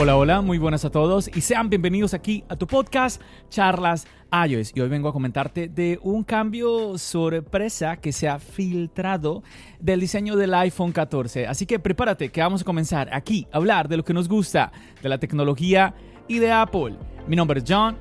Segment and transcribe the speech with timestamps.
[0.00, 4.72] Hola, hola, muy buenas a todos y sean bienvenidos aquí a tu podcast Charlas iOS.
[4.74, 9.44] Y hoy vengo a comentarte de un cambio sorpresa que se ha filtrado
[9.78, 11.46] del diseño del iPhone 14.
[11.46, 14.72] Así que prepárate que vamos a comenzar aquí a hablar de lo que nos gusta,
[15.00, 15.94] de la tecnología
[16.26, 16.96] y de Apple.
[17.28, 17.96] Mi nombre es John.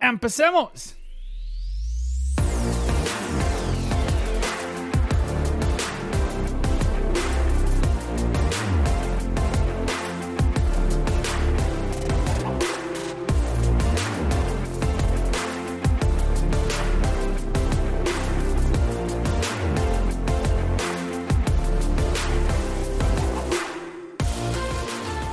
[0.00, 1.01] ¡Empecemos!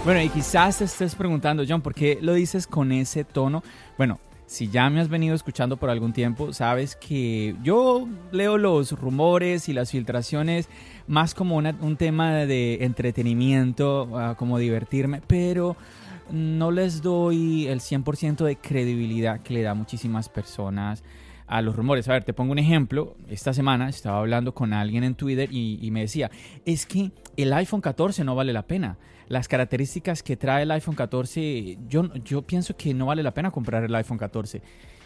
[0.09, 3.61] Bueno, y quizás te estés preguntando, John, ¿por qué lo dices con ese tono?
[3.95, 8.91] Bueno, si ya me has venido escuchando por algún tiempo, sabes que yo leo los
[8.93, 10.67] rumores y las filtraciones
[11.05, 15.77] más como un tema de entretenimiento, ah, como divertirme, pero
[16.31, 21.03] no les doy el 100% de credibilidad que le da muchísimas personas
[21.49, 22.07] a los rumores.
[22.07, 23.15] A ver, te pongo un ejemplo.
[23.27, 26.31] Esta semana estaba hablando con alguien en Twitter y, me decía,
[26.65, 28.97] es que el iPhone 14 no vale la pena
[29.27, 33.51] las características que trae el iPhone 14, yo, yo pienso que no vale la pena
[33.51, 34.59] comprar el iPhone 14.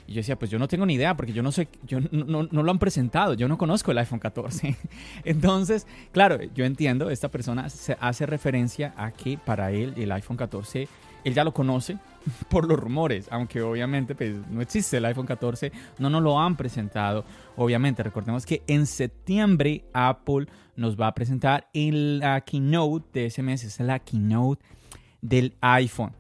[0.08, 2.48] Y yo decía, pues yo no tengo ni idea porque yo no sé, yo no,
[2.50, 4.78] no, lo han presentado, yo no conozco el iPhone 14.
[5.26, 7.68] Entonces, claro, yo entiendo, esta persona
[8.00, 10.88] hace referencia a que para él el iPhone 14,
[11.26, 11.98] él ya lo conoce
[12.50, 16.56] por los rumores, aunque obviamente pues, no existe el iPhone 14, no nos lo han
[16.56, 17.26] presentado.
[17.56, 23.44] Obviamente, recordemos que en septiembre Apple nos va a presentar en la keynote de ese
[23.44, 24.64] mes, es la keynote
[25.22, 26.14] del iPhone.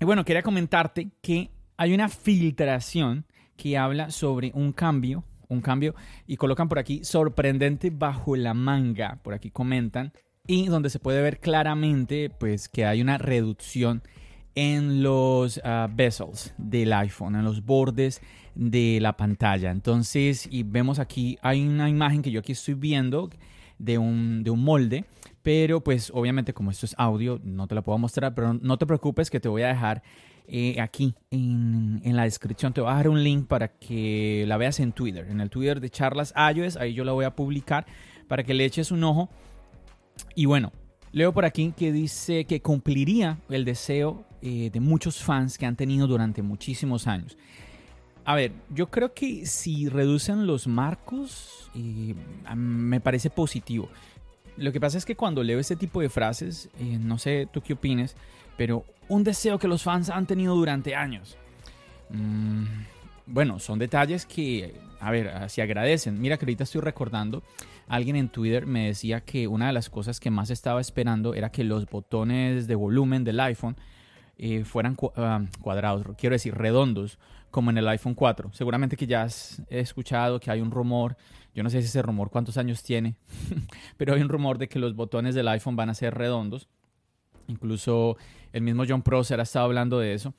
[0.00, 3.26] Y bueno, quería comentarte que hay una filtración
[3.56, 5.94] que habla sobre un cambio, un cambio,
[6.26, 10.12] y colocan por aquí sorprendente bajo la manga, por aquí comentan,
[10.46, 14.02] y donde se puede ver claramente pues que hay una reducción
[14.54, 18.20] en los uh, bezels del iPhone, en los bordes
[18.54, 19.70] de la pantalla.
[19.70, 23.30] Entonces, y vemos aquí, hay una imagen que yo aquí estoy viendo
[23.78, 25.04] de un, de un molde,
[25.42, 28.86] pero pues obviamente como esto es audio, no te la puedo mostrar, pero no te
[28.86, 30.02] preocupes que te voy a dejar
[30.46, 34.56] eh, aquí en, en, la descripción, te voy a dejar un link para que la
[34.56, 37.86] veas en Twitter, en el Twitter de Charlas iOS, ahí yo la voy a publicar
[38.28, 39.30] para que le eches un ojo.
[40.34, 40.72] Y bueno,
[41.10, 45.76] leo por aquí que dice que cumpliría el deseo eh, de muchos fans que han
[45.76, 47.36] tenido durante muchísimos años.
[48.24, 52.14] A ver, yo creo que si reducen los marcos, eh,
[52.56, 53.88] me parece positivo.
[54.56, 57.60] Lo que pasa es que cuando leo este tipo de frases, eh, no sé tú
[57.62, 58.16] qué opines,
[58.56, 61.36] pero un deseo que los fans han tenido durante años.
[62.10, 62.64] Mm,
[63.26, 66.20] bueno, son detalles que, a ver, se agradecen.
[66.20, 67.44] Mira que ahorita estoy recordando,
[67.86, 71.50] alguien en Twitter me decía que una de las cosas que más estaba esperando era
[71.50, 73.76] que los botones de volumen del iPhone
[74.44, 77.16] eh, fueran ah, cuadrados, quiero decir redondos,
[77.52, 78.52] como en el iPhone 4.
[78.52, 81.16] Seguramente que ya has escuchado que hay un rumor,
[81.54, 83.14] yo no sé si ese rumor cuántos años tiene,
[83.96, 86.66] pero hay un rumor de que los botones del iPhone van a ser redondos.
[87.46, 88.16] Incluso
[88.52, 90.34] el mismo John Prosser ha estado hablando de eso.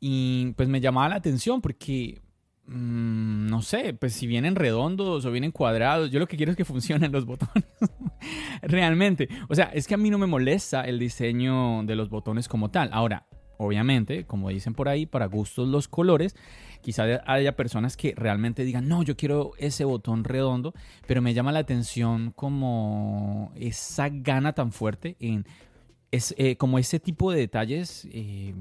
[0.00, 2.22] Y pues me llamaba la atención porque,
[2.66, 6.56] mm, no sé, pues si vienen redondos o vienen cuadrados, yo lo que quiero es
[6.56, 7.68] que funcionen los botones.
[8.62, 9.28] Realmente.
[9.48, 12.72] O sea, es que a mí no me molesta el diseño de los botones como
[12.72, 12.90] tal.
[12.92, 13.28] Ahora,
[13.58, 16.36] Obviamente, como dicen por ahí, para gustos los colores.
[16.82, 20.74] Quizá haya personas que realmente digan, no, yo quiero ese botón redondo,
[21.06, 25.46] pero me llama la atención como esa gana tan fuerte en
[26.10, 28.54] es, eh, como ese tipo de detalles, eh,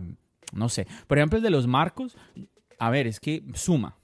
[0.54, 0.88] no sé.
[1.08, 2.18] Por ejemplo, el de los marcos,
[2.80, 3.98] a ver, es que suma.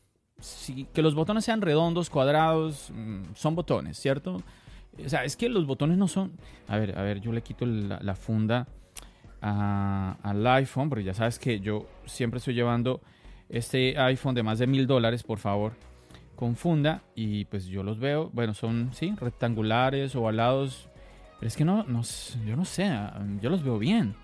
[0.94, 4.42] que los botones sean redondos, cuadrados, mm, son botones, ¿cierto?
[5.04, 6.32] O sea, es que los botones no son...
[6.68, 8.68] A ver, a ver, yo le quito la funda
[9.42, 13.02] al iPhone, porque ya sabes que yo siempre estoy llevando
[13.48, 15.74] este iPhone de más de mil dólares, por favor,
[16.36, 17.04] con funda.
[17.16, 20.90] Y pues yo los veo, bueno, son, sí, rectangulares, ovalados.
[21.40, 22.02] Pero es que no, no,
[22.46, 22.90] yo no sé,
[23.42, 24.16] yo los veo bien.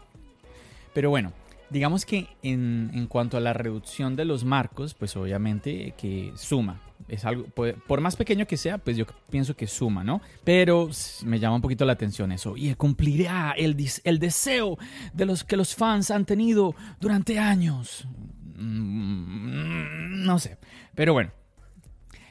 [0.93, 1.31] Pero bueno,
[1.69, 6.81] digamos que en, en, cuanto a la reducción de los marcos, pues obviamente que suma.
[7.07, 10.21] Es algo, por más pequeño que sea, pues yo pienso que suma, ¿no?
[10.43, 10.89] Pero
[11.23, 12.57] me llama un poquito la atención eso.
[12.57, 14.77] Y cumplirá el, el deseo
[15.13, 18.07] de los que los fans han tenido durante años.
[18.55, 20.57] Mm, no sé.
[20.95, 21.31] Pero bueno.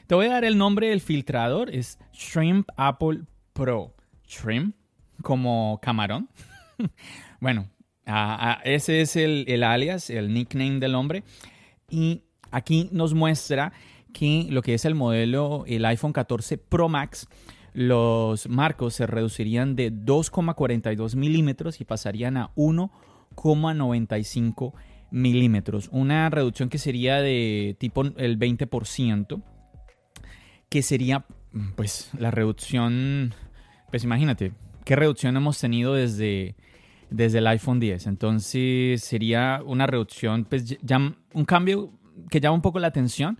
[0.07, 1.73] Te voy a dar el nombre del filtrador.
[1.73, 3.21] Es Shrimp Apple
[3.53, 3.95] Pro.
[4.27, 4.75] Shrimp,
[5.23, 6.29] como camarón.
[7.39, 7.69] bueno,
[8.63, 11.23] ese es el, el alias, el nickname del hombre.
[11.89, 13.73] Y aquí nos muestra
[14.15, 17.27] que lo que es el modelo, el iPhone 14 Pro Max,
[17.73, 24.71] los marcos se reducirían de 2,42 milímetros y pasarían a 1,95
[25.11, 25.89] milímetros.
[25.91, 29.43] Una reducción que sería de tipo el 20%,
[30.69, 31.25] que sería
[31.75, 33.33] pues la reducción,
[33.91, 34.53] pues imagínate,
[34.85, 36.55] qué reducción hemos tenido desde,
[37.09, 38.07] desde el iPhone 10.
[38.07, 41.91] Entonces sería una reducción, pues ya un cambio
[42.29, 43.37] que llama un poco la atención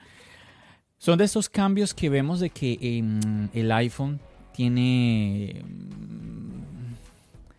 [1.05, 4.19] son de esos cambios que vemos de que em, el iPhone
[4.51, 6.95] tiene, mm,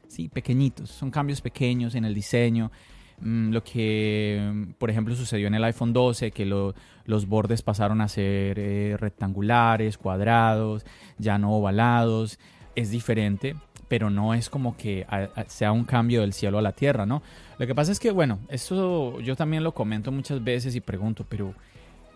[0.09, 2.73] sí, pequeñitos, son cambios pequeños en el diseño.
[3.21, 8.09] Mm, lo que, por ejemplo, sucedió en el iPhone 12, que los bordes pasaron a
[8.09, 10.85] ser eh, rectangulares, cuadrados,
[11.17, 12.41] ya no ovalados,
[12.75, 13.55] es diferente,
[13.87, 15.07] pero no es como que
[15.47, 17.23] sea un cambio del cielo a la tierra, ¿no?
[17.61, 21.25] Lo que pasa es que, bueno, eso yo también lo comento muchas veces y pregunto,
[21.29, 21.55] pero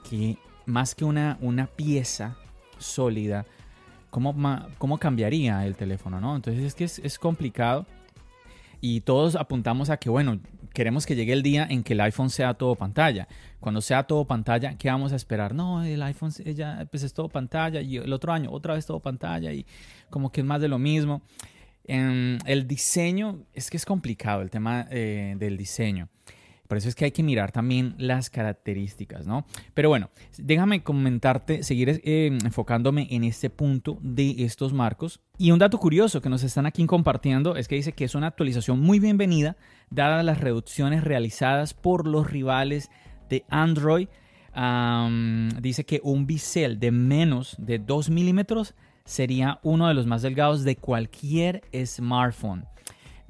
[0.09, 0.37] ¿qué,
[0.71, 2.37] más que una, una pieza
[2.79, 3.45] sólida,
[4.11, 4.35] ¿cómo,
[4.79, 6.21] ¿cómo cambiaría el teléfono?
[6.21, 6.37] ¿no?
[6.37, 7.87] Entonces es que es, complicado
[8.81, 10.41] y todos apuntamos a que, bueno,
[10.73, 13.29] queremos que llegue el día en que el iPhone sea todo pantalla.
[13.59, 15.55] Cuando sea todo pantalla, ¿qué vamos a esperar?
[15.55, 19.01] No, el iPhone ya pues es todo pantalla y el otro año otra vez todo
[19.01, 19.67] pantalla y
[20.09, 21.23] como que es más de lo mismo.
[21.85, 26.09] Em, el diseño, es que es complicado el tema eh, del diseño.
[26.71, 29.45] Por eso es que hay que mirar también las características, ¿no?
[29.75, 30.09] Pero bueno,
[30.39, 35.19] déjame comentarte, seguir eh, enfocándome en este punto de estos marcos.
[35.37, 38.29] Y un dato curioso que nos están aquí compartiendo es que dice que es una
[38.29, 39.57] actualización muy bienvenida,
[39.91, 42.89] dadas las reducciones realizadas por los rivales
[43.29, 44.07] de Android.
[45.61, 50.63] dice que un bisel de menos de 2 milímetros sería uno de los más delgados
[50.63, 52.65] de cualquier smartphone.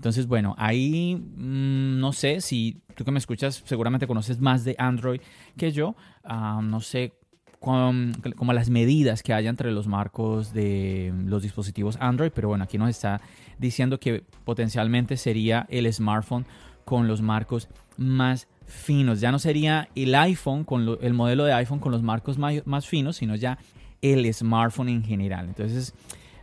[0.01, 4.75] Entonces, bueno, ahí mm, no sé si tú que me escuchas seguramente conoces más de
[4.79, 5.21] Android
[5.59, 5.95] que yo.
[6.25, 7.13] Ah, no sé
[7.61, 12.79] como las medidas que hay entre los marcos de los dispositivos Android, pero bueno, aquí
[12.79, 13.21] nos está
[13.59, 16.47] diciendo que potencialmente sería el smartphone
[16.87, 17.69] con los marcos
[17.99, 19.21] más finos.
[19.21, 22.87] Ya no sería el iPhone, con el modelo de iPhone con los marcos más, más
[22.87, 23.59] finos, sino ya
[24.01, 25.49] el smartphone en general.
[25.49, 25.93] Entonces,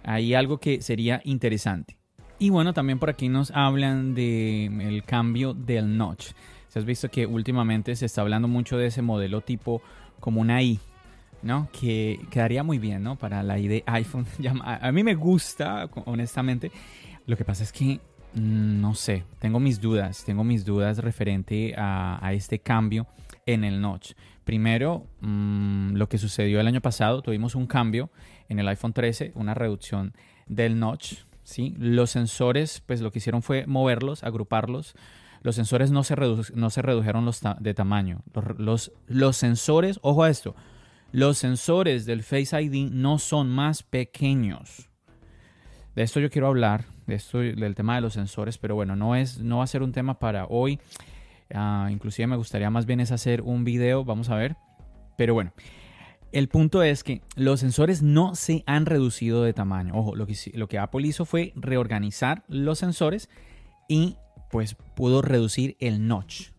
[0.04, 1.98] hay algo que sería interesante.
[2.39, 6.33] Y bueno, también por aquí nos hablan del el cambio del notch.
[6.67, 9.81] Si has visto que últimamente se está hablando mucho de ese modelo tipo
[10.19, 10.79] como una I,
[11.41, 11.67] ¿no?
[11.71, 13.15] Que quedaría muy bien, ¿no?
[13.15, 14.27] Para la I de iPhone.
[14.63, 16.71] A mí me gusta, honestamente.
[17.25, 17.99] Lo que pasa es que,
[18.35, 23.07] mm, no sé, tengo mis dudas, tengo mis dudas referente a, este cambio
[23.47, 24.13] en el notch.
[24.43, 28.11] Primero, mm, lo que sucedió el año pasado, tuvimos un cambio
[28.47, 30.13] en el iPhone 13, una reducción
[30.47, 31.73] del notch ¿sí?
[31.77, 34.95] Los sensores, pues lo que hicieron fue moverlos, agruparlos.
[35.44, 36.15] Los sensores no se,
[36.53, 38.21] no se redujeron los de tamaño.
[38.57, 40.55] Los, los, sensores, ojo a esto,
[41.13, 44.89] los sensores del Face ID no son más pequeños.
[45.95, 49.16] De esto yo quiero hablar, de esto, del tema de los sensores, pero bueno, no,
[49.16, 50.81] es, no va a ser un tema para hoy.
[51.54, 54.57] Ah, inclusive me gustaría más bien es hacer un video, vamos a ver.
[55.18, 55.54] Pero bueno,
[56.31, 59.93] el punto es que los sensores no se han reducido de tamaño.
[59.95, 60.27] Ojo, lo
[60.67, 63.29] que, Apple hizo fue reorganizar los sensores
[63.87, 64.17] y
[64.51, 66.49] pues pudo reducir el notch.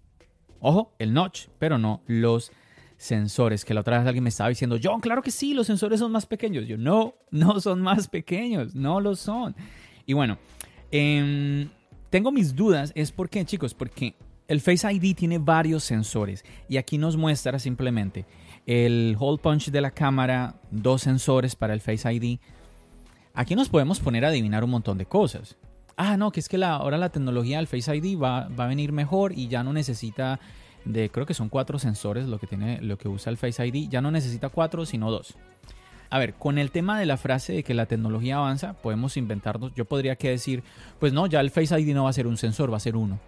[0.61, 2.53] Ojo, el notch, pero no los
[2.97, 3.65] sensores.
[3.65, 6.13] Que la otra vez alguien me estaba diciendo, John, claro que sí, los sensores son
[6.13, 6.67] más pequeños.
[6.67, 9.55] Yo, no, no son más pequeños, no lo son.
[10.07, 10.39] Y bueno,
[10.91, 11.69] em,
[12.11, 14.15] tengo mis dudas, es por qué, chicos, porque
[14.49, 18.25] el Face ID tiene varios sensores y aquí nos muestra simplemente
[18.67, 22.39] el hole punch de la cámara, dos sensores para el Face ID.
[23.35, 25.57] Aquí nos podemos poner a adivinar un montón de cosas.
[25.97, 28.91] Ah, no, que es que la, ahora la tecnología del Face ID va, a venir
[28.93, 30.41] mejor y ya no necesita
[30.85, 33.89] de, creo que son cuatro sensores lo que, tiene, lo que usa el Face ID.
[33.91, 35.37] Ya no necesita cuatro, sino dos.
[36.09, 39.75] A ver, con el tema de la frase de que la tecnología avanza, podemos inventarnos,
[39.75, 40.63] yo podría que decir,
[40.99, 42.97] pues no, ya el Face ID no va a ser un sensor, va a ser
[42.97, 43.19] uno.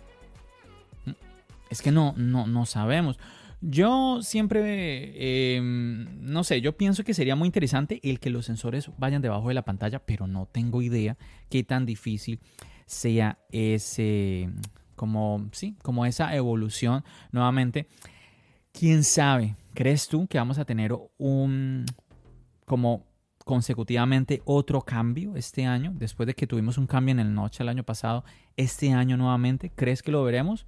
[1.70, 3.18] Es que no, no, no sabemos.
[3.62, 8.90] Yo siempre, em, no sé, yo pienso que sería muy interesante el que los sensores
[8.98, 11.16] vayan debajo de la pantalla, pero no tengo idea
[11.48, 12.40] qué tan difícil
[12.86, 14.50] sea ese,
[14.96, 17.86] como, sí, como esa evolución nuevamente.
[18.72, 19.56] ¿Quién sabe?
[19.74, 21.86] ¿crees tú que vamos a tener un
[22.64, 23.06] como
[23.44, 27.68] consecutivamente otro cambio este año, después de que tuvimos un cambio en el noche el
[27.68, 28.24] año pasado,
[28.56, 29.70] este año nuevamente?
[29.74, 30.66] ¿Crees que lo veremos?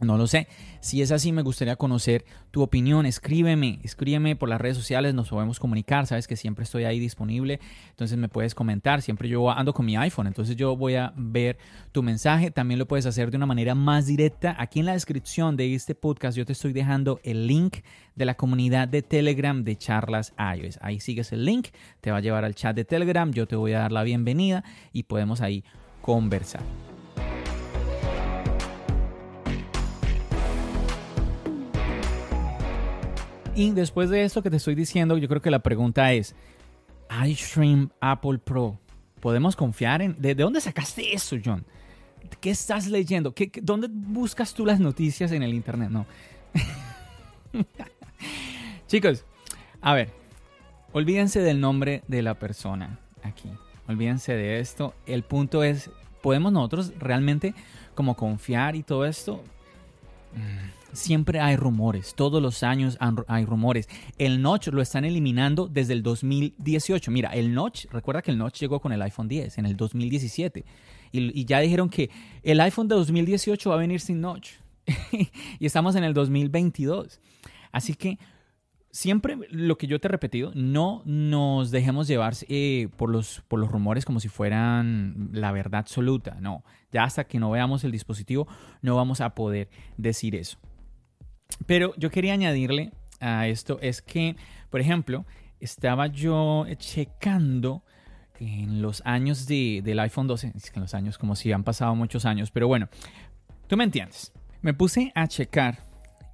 [0.00, 0.46] No lo sé.
[0.80, 3.04] Si es así, me gustaría conocer tu opinión.
[3.04, 6.06] Escríbeme, escríbeme por las redes sociales, nos podemos comunicar.
[6.06, 7.58] Sabes que siempre estoy ahí disponible.
[7.90, 9.02] Entonces me puedes comentar.
[9.02, 11.58] Siempre yo ando con mi iPhone, entonces yo voy a ver
[11.90, 12.52] tu mensaje.
[12.52, 14.54] También lo puedes hacer de una manera más directa.
[14.58, 17.78] Aquí en la descripción de este podcast yo te estoy dejando el link
[18.14, 20.78] de la comunidad de Telegram de Charlas iOS.
[20.80, 21.68] Ahí sigues el link,
[22.00, 23.32] te va a llevar al chat de Telegram.
[23.32, 24.62] Yo te voy a dar la bienvenida
[24.92, 25.64] y podemos ahí
[26.02, 26.62] conversar.
[33.58, 36.36] Y después de esto que te estoy diciendo, yo creo que la pregunta es,
[37.26, 38.78] iStream Apple Pro,
[39.18, 40.14] ¿podemos confiar en...
[40.16, 41.64] ¿De, dónde sacaste eso, John?
[42.40, 43.34] ¿Qué estás leyendo?
[43.34, 45.90] ¿Qué, dónde buscas tú las noticias en el Internet?
[45.90, 46.06] No.
[48.86, 49.24] Chicos,
[49.80, 50.12] a ver,
[50.92, 53.50] olvídense del nombre de la persona aquí.
[53.88, 54.94] Olvídense de esto.
[55.04, 55.90] El punto es,
[56.22, 57.54] ¿podemos nosotros realmente
[57.96, 59.42] como confiar y todo esto?
[60.98, 63.88] Siempre hay rumores, todos los años hay rumores.
[64.18, 67.12] El notch lo están eliminando desde el 2018.
[67.12, 70.64] Mira, el notch, recuerda que el notch llegó con el iPhone 10 en el 2017
[71.12, 72.10] y, ya dijeron que
[72.42, 74.54] el iPhone de 2018 va a venir sin notch
[75.60, 77.20] y estamos en el 2022.
[77.70, 78.18] Así que
[78.90, 83.60] siempre lo que yo te he repetido, no nos dejemos llevar eh, por, los, por
[83.60, 86.38] los rumores como si fueran la verdad absoluta.
[86.40, 88.48] No, ya hasta que no veamos el dispositivo
[88.82, 90.58] no vamos a poder decir eso.
[91.66, 94.36] Pero yo quería añadirle a esto es que,
[94.70, 95.24] por ejemplo,
[95.60, 97.82] estaba yo checando
[98.38, 101.94] en los años del iPhone 12, es que en los años como si han pasado
[101.94, 102.88] muchos años, pero bueno,
[103.66, 104.32] tú me entiendes.
[104.62, 105.78] Me puse a checar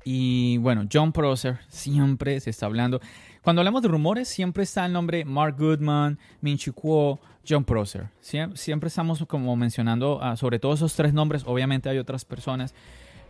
[0.04, 3.00] y bueno, John Prosser siempre se está hablando.
[3.42, 8.08] Cuando hablamos de rumores, siempre está el nombre Mark Goodman, Min Chi Kuo, John Prosser.
[8.20, 11.44] siempre estamos como mencionando sobre todos esos tres nombres.
[11.46, 12.74] Obviamente hay otras personas,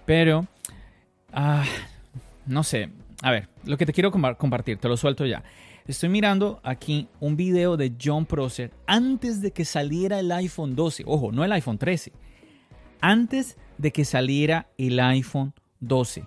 [0.07, 0.47] pero
[1.35, 1.65] Ah,
[2.47, 2.91] no sé.
[3.21, 5.43] A ver, lo que te quiero compartir, te lo suelto ya.
[5.87, 11.03] Estoy mirando aquí un video de John Prosser antes de que saliera el iPhone 12.
[11.07, 12.13] Ojo, no el iPhone 13.
[13.01, 16.25] Antes de que saliera el iPhone 12.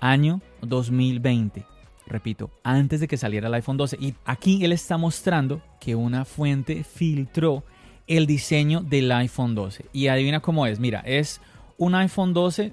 [0.00, 1.66] Año 2020.
[2.06, 3.96] Repito, antes de que saliera el iPhone 12.
[4.00, 7.64] Y aquí él está mostrando que una fuente filtró
[8.06, 9.86] el diseño del iPhone 12.
[9.92, 10.78] Y adivina cómo es.
[10.78, 11.40] Mira, es
[11.78, 12.72] un iPhone 12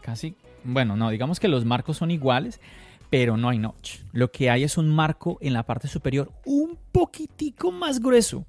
[0.00, 2.60] casi bueno, no, digamos que los marcos son iguales,
[3.10, 4.00] pero no hay notch.
[4.12, 8.46] Lo que hay es un marco en la parte superior un poquitico más grueso.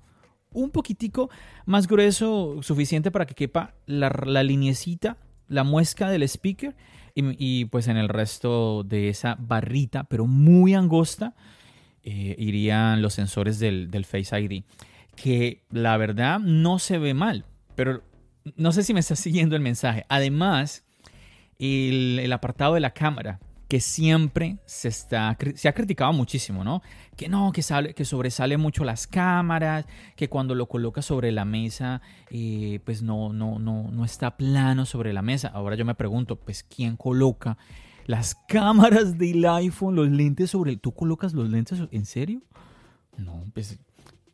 [0.52, 1.30] Un poquitico
[1.66, 4.44] más grueso, suficiente para que quepa la, la
[5.48, 6.76] la muesca del speaker
[7.16, 11.36] y, pues en el resto de esa barrita, pero muy angosta,
[12.04, 14.64] eh, irían los sensores del, del Face ID.
[15.16, 18.04] Que la verdad no se ve mal, pero
[18.56, 20.06] no sé si me está siguiendo el mensaje.
[20.10, 20.86] Además,
[21.60, 26.82] el, apartado de la cámara, que siempre se, está, se ha criticado muchísimo, ¿no?
[27.16, 29.86] Que no, que, sale, que sobresale mucho las cámaras,
[30.16, 32.02] que cuando lo colocas sobre la mesa,
[32.32, 35.50] eh, pues no, no, no, no está plano sobre la mesa.
[35.50, 37.58] Ahora yo me pregunto, pues, ¿quién coloca
[38.08, 40.80] las cámaras del iPhone, los lentes sobre el...
[40.80, 42.42] ¿Tú colocas los lentes en serio?
[43.18, 43.78] No, pues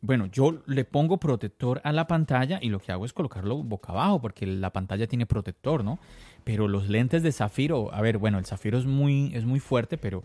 [0.00, 3.92] bueno, yo le pongo protector a la pantalla y lo que hago es colocarlo boca
[3.92, 5.98] abajo porque la pantalla tiene protector, ¿no?
[6.46, 9.98] Pero los lentes de zafiro, a ver, bueno, el zafiro es muy, es muy fuerte,
[9.98, 10.22] pero,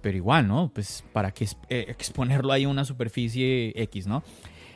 [0.00, 0.68] pero igual, ¿no?
[0.74, 4.24] Pues para qué eh, exponerlo ahí a una superficie X, ¿no?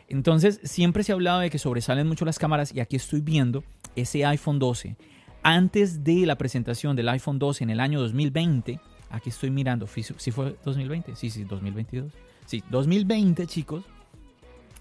[0.06, 3.64] Entonces, siempre se ha hablado de que sobresalen mucho las cámaras y aquí estoy viendo
[3.96, 4.94] ese iPhone 12.
[5.42, 8.78] Antes de la presentación del iPhone 12 en el año 2020,
[9.10, 11.16] aquí estoy mirando, ¿sí fue 2020?
[11.16, 12.12] Sí, sí, 2022.
[12.46, 13.82] Sí, 2020, chicos.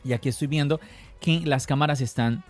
[0.03, 0.79] Y aquí estoy viendo
[1.19, 2.43] que las cámaras están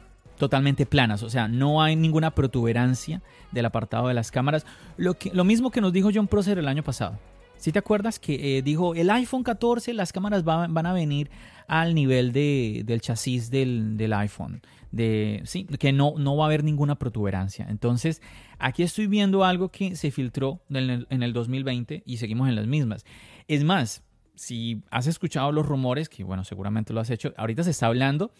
[0.43, 3.21] totalmente planas, o sea, no hay ninguna protuberancia
[3.53, 4.65] del apartado de las cámaras.
[4.97, 7.17] Lo, mismo que nos dijo John Prosser el año pasado.
[7.55, 11.29] Si te acuerdas que eh, dijo el iPhone 14, las cámaras van a venir
[11.69, 16.47] al nivel de, del chasis del, del, iPhone, de, sí, que no, no va a
[16.47, 17.65] haber ninguna protuberancia.
[17.69, 18.21] Entonces,
[18.59, 22.55] aquí estoy viendo algo que se filtró en el, en el 2020 y seguimos en
[22.55, 23.05] las mismas.
[23.47, 24.03] Es más,
[24.35, 28.31] si has escuchado los rumores, que bueno, seguramente lo has hecho, ahorita se está hablando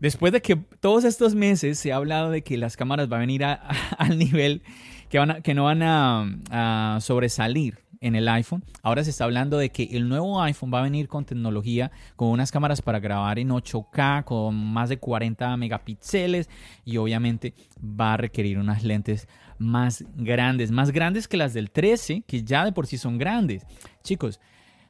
[0.00, 3.20] Después de que todos estos meses se ha hablado de que las cámaras van a
[3.20, 3.44] venir
[3.98, 4.62] al nivel
[5.08, 8.62] que, van que no van a, sobresalir en el iPhone.
[8.82, 12.28] Ahora se está hablando de que el nuevo iPhone va a venir con tecnología, con
[12.28, 16.50] unas cámaras para grabar en 8K, con más de 40 megapíxeles
[16.84, 22.24] y obviamente va a requerir unas lentes más grandes, más grandes que las del 13,
[22.26, 23.64] que ya de por sí son grandes.
[24.02, 24.40] Chicos,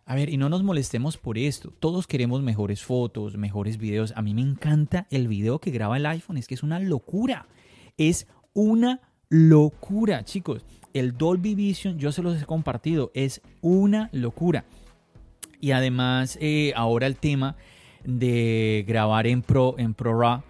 [0.09, 1.73] a ver, y no nos molestemos por esto.
[1.81, 4.13] Todos queremos mejores fotos, mejores videos.
[4.15, 6.39] A mí me encanta el video que graba el iPhone.
[6.39, 7.49] Es que es una locura.
[7.97, 10.65] Es una locura, chicos.
[10.95, 14.65] El Dolby Vision, yo se los he compartido, es una locura.
[15.61, 17.57] Y además, eh, ahora el tema
[18.05, 20.43] de grabar en Pro, en ProRAW,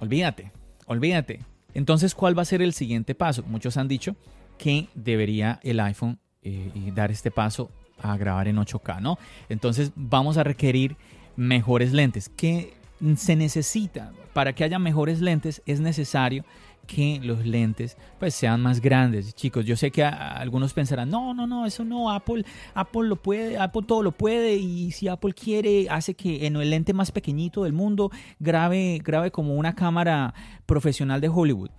[0.00, 0.52] olvídate,
[0.84, 1.40] olvídate.
[1.72, 3.42] Entonces, ¿cuál va a ser el siguiente paso?
[3.44, 4.16] Muchos han dicho
[4.58, 7.70] que debería el iPhone eh, dar este paso
[8.02, 9.18] a grabar en 8K, ¿no?
[9.48, 10.96] Entonces vamos a requerir
[11.36, 12.28] mejores lentes.
[12.28, 12.74] ¿Qué
[13.16, 14.12] se necesita?
[14.32, 16.44] Para que haya mejores lentes es necesario
[16.86, 19.34] que los lentes pues sean más grandes.
[19.34, 23.58] Chicos, yo sé que algunos pensarán, no, no, no, eso no, Apple, Apple lo puede,
[23.58, 27.62] Apple todo lo puede y si Apple quiere hace que en el lente más pequeñito
[27.62, 30.34] del mundo grabe, grabe como una cámara
[30.66, 31.70] profesional de Hollywood.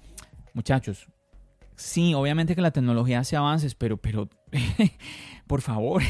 [0.54, 1.08] Muchachos,
[1.82, 4.30] sí, obviamente que la tecnología hace avances, pero, pero
[5.48, 6.02] por favor,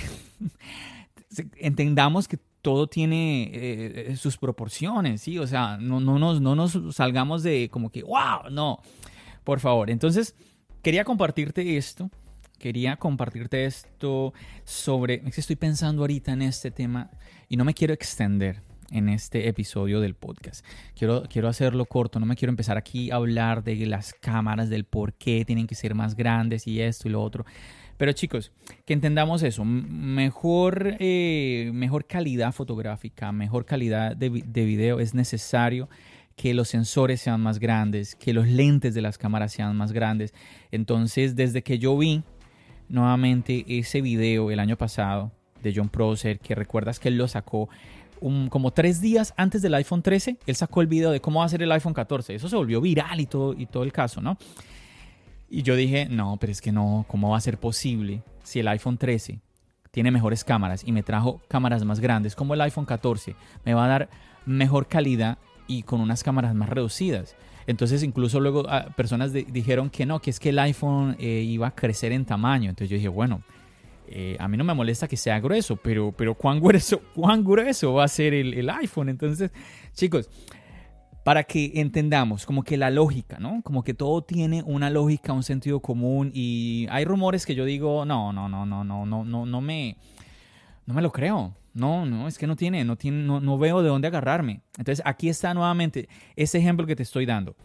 [1.57, 5.39] entendamos que todo tiene eh, sus proporciones, ¿sí?
[5.39, 8.79] O sea, no, no, nos, no nos salgamos de como que, wow, no,
[9.43, 9.89] por favor.
[9.89, 10.35] Entonces,
[10.83, 12.11] quería compartirte esto,
[12.59, 17.09] quería compartirte esto sobre, estoy pensando ahorita en este tema
[17.49, 20.65] y no me quiero extender en este episodio del podcast.
[20.95, 24.83] Quiero, quiero hacerlo corto, no me quiero empezar aquí a hablar de las cámaras, del
[24.85, 27.45] por qué tienen que ser más grandes y esto y lo otro.
[28.01, 28.51] Pero chicos,
[28.87, 35.87] que entendamos eso, mejor, eh, mejor calidad fotográfica, mejor calidad de, video es necesario
[36.35, 40.33] que los sensores sean más grandes, que los lentes de las cámaras sean más grandes.
[40.71, 42.23] Entonces, desde que yo vi
[42.89, 45.31] nuevamente ese video el año pasado
[45.61, 47.69] de John Prosser, que recuerdas que él lo sacó
[48.49, 51.49] como tres días antes del iPhone 13, él sacó el video de cómo va a
[51.49, 52.35] ser el iPhone 14.
[52.35, 54.37] Eso se volvió viral y todo, y todo el caso, ¿no?
[55.49, 58.67] Y yo dije, no, pero es que no, ¿cómo va a ser posible si el
[58.69, 59.41] iPhone 13
[59.91, 63.35] tiene mejores cámaras y me trajo cámaras más grandes como el iPhone 14?
[63.65, 64.09] Me va a dar
[64.45, 65.37] mejor calidad
[65.67, 67.35] y con unas cámaras más reducidas.
[67.67, 71.67] Entonces incluso luego ah, personas dijeron que no, que es que el iPhone eh, iba
[71.67, 72.69] a crecer en tamaño.
[72.69, 73.41] Entonces yo dije, bueno,
[74.13, 77.93] eh, a mí no me molesta que sea grueso, pero, pero ¿cuán, grueso, ¿cuán grueso
[77.93, 79.09] va a ser el, el iPhone?
[79.09, 79.51] Entonces,
[79.93, 80.29] chicos,
[81.23, 83.61] para que entendamos como que la lógica, ¿no?
[83.63, 88.05] Como que todo tiene una lógica, un sentido común y hay rumores que yo digo,
[88.05, 89.97] no, no, no, no, no, no, no, no me,
[90.85, 91.55] no me lo creo.
[91.73, 94.61] No, no, es que no tiene, no tiene, no, veo de dónde agarrarme.
[94.77, 97.55] Entonces aquí está nuevamente ese ejemplo que te estoy dando.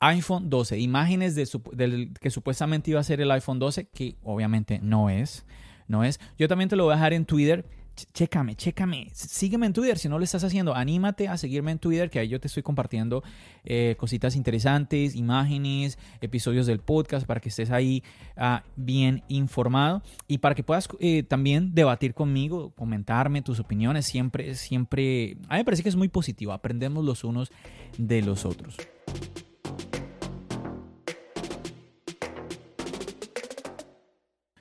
[0.00, 4.80] iPhone 12, imágenes de, del que supuestamente iba a ser el iPhone 12, que obviamente
[4.82, 5.46] no es,
[5.88, 6.20] no es.
[6.38, 7.64] Yo también te lo voy a dejar en Twitter.
[8.12, 12.10] Chécame, chécame, sígueme en Twitter si no lo estás haciendo, anímate a seguirme en Twitter
[12.10, 13.24] que ahí yo te estoy compartiendo
[13.64, 18.04] eh, cositas interesantes, imágenes, episodios del podcast para que estés ahí
[18.36, 24.54] ah, bien informado y para que puedas eh, también debatir conmigo, comentarme tus opiniones, siempre,
[24.54, 27.50] siempre, a mí me parece que es muy positivo, aprendemos los unos
[27.96, 28.76] de los otros.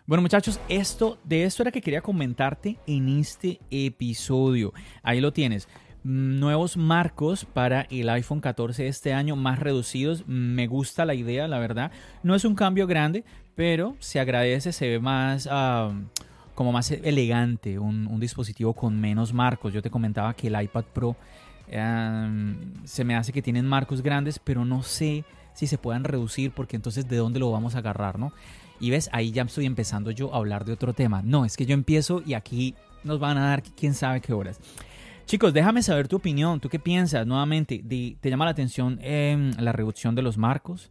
[0.08, 4.74] Bueno muchachos, esto, de esto era que quería comentarte en este episodio.
[5.04, 5.68] Ahí lo tienes.
[6.02, 10.26] Nuevos marcos para el iPhone 14 este año, más reducidos.
[10.26, 11.92] Me gusta la idea, la verdad.
[12.24, 15.50] No es un cambio grande, pero se agradece, se ve más...
[16.56, 19.74] como más elegante, un, dispositivo con menos marcos.
[19.74, 21.18] Yo te comentaba que el iPad Pro
[22.86, 26.78] se me hace que tienen marcos grandes, pero no sé si se puedan reducir porque
[26.78, 28.32] entonces de dónde lo vamos a agarrar, ¿no?
[28.80, 31.22] Y ves, ahí ya estoy empezando yo a hablar de otro tema.
[31.24, 34.60] No, es que yo empiezo y aquí nos van a dar quién sabe qué horas.
[35.26, 36.60] Chicos, déjame saber tu opinión.
[36.60, 37.28] ¿Tú qué piensas?
[37.28, 40.90] Nuevamente, ¿te llama la atención em, la reducción de los marcos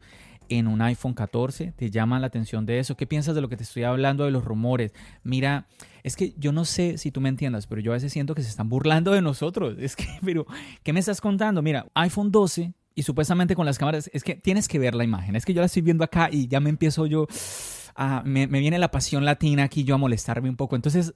[0.49, 1.73] en un iPhone 14?
[1.73, 2.97] ¿Te llama la atención de eso?
[2.97, 4.93] ¿Qué piensas de lo que te estoy hablando de los rumores?
[5.23, 5.67] Mira,
[6.03, 8.43] es que yo no sé si tú me entiendas, pero yo a veces siento que
[8.43, 9.77] se están burlando de nosotros.
[9.81, 10.47] Es que, pero,
[10.83, 11.63] ¿qué me estás contando?
[11.63, 15.35] Mira, iPhone 12 y supuestamente con las cámaras, es que tienes que ver la imagen.
[15.37, 17.27] Es que yo la estoy viendo acá y ya me empiezo yo
[18.25, 20.77] me, viene la pasión latina aquí yo a molestarme un poco.
[20.77, 21.15] Entonces,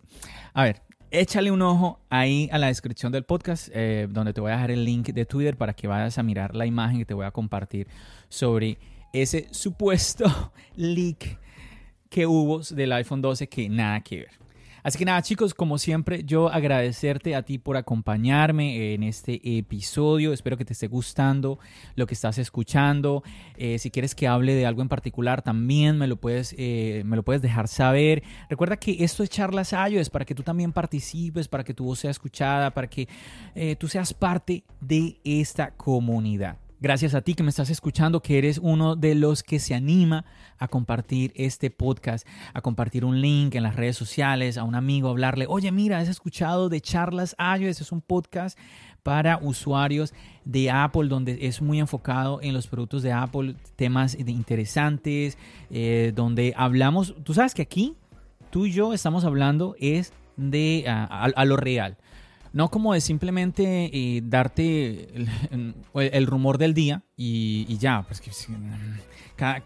[0.54, 4.50] a ver, échale un ojo ahí a la descripción del podcast, eh, donde te voy
[4.50, 7.14] a dejar el link de Twitter para que vayas a mirar la imagen que te
[7.14, 7.88] voy a compartir
[8.28, 8.78] sobre
[9.12, 11.38] ese supuesto leak
[12.08, 14.40] que hubo del iPhone 12 que nada que ver.
[14.82, 20.32] Así que nada, chicos, como siempre, yo agradecerte a ti por acompañarme en este episodio.
[20.32, 21.58] Espero que te esté gustando
[21.96, 23.22] lo que estás escuchando.
[23.56, 27.16] Eh, si quieres que hable de algo en particular, también me lo puedes, eh, me
[27.16, 28.22] lo puedes dejar saber.
[28.48, 31.84] Recuerda que esto es Charlas Ayo, es para que tú también participes, para que tu
[31.84, 33.08] voz sea escuchada, para que
[33.54, 36.56] eh, tú seas parte de esta comunidad.
[36.82, 40.24] Gracias a ti que me estás escuchando, que eres uno de los que se anima
[40.58, 45.10] a compartir este podcast, a compartir un link en las redes sociales, a un amigo,
[45.10, 48.58] hablarle, oye, mira, has escuchado de Charlas iOS, es un podcast
[49.02, 50.14] para usuarios
[50.46, 55.36] de Apple, donde es muy enfocado en los productos de Apple, temas interesantes,
[55.68, 57.94] eh, donde hablamos, tú sabes que aquí
[58.48, 61.98] tú y yo estamos hablando es de a lo real.
[62.52, 65.08] No como de simplemente eh, darte
[65.94, 68.30] el, rumor del día y, ya, pues que
[69.36, 69.60] cada,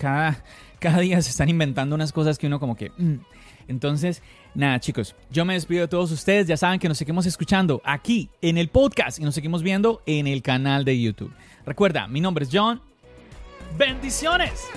[0.78, 2.90] cada, día se están inventando unas cosas que uno como que...
[2.96, 3.20] Mm.
[3.66, 4.22] Entonces,
[4.54, 8.28] nada chicos, yo me despido de todos ustedes, ya saben que nos seguimos escuchando aquí
[8.42, 11.32] en el podcast y nos seguimos viendo en el canal de YouTube.
[11.64, 12.82] Recuerda, mi nombre es John.
[13.78, 14.68] Bendiciones.